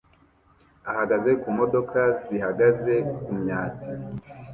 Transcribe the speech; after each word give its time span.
ahagaze 0.91 1.31
kumodoka 1.41 1.99
zihagaze 2.23 2.93
kumyatsi 3.23 3.89